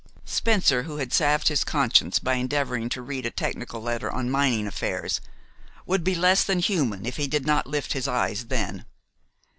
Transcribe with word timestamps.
Spencer, 0.25 0.81
who 0.81 0.97
had 0.97 1.13
salved 1.13 1.47
his 1.47 1.63
conscience 1.63 2.17
by 2.17 2.33
endeavoring 2.33 2.89
to 2.89 3.03
read 3.03 3.23
a 3.23 3.29
technical 3.29 3.79
letter 3.79 4.09
on 4.09 4.31
mining 4.31 4.65
affairs, 4.65 5.21
would 5.85 6.03
be 6.03 6.15
less 6.15 6.43
than 6.43 6.57
human 6.57 7.05
if 7.05 7.17
he 7.17 7.27
did 7.27 7.45
not 7.45 7.67
lift 7.67 7.93
his 7.93 8.07
eyes 8.07 8.47
then. 8.47 8.85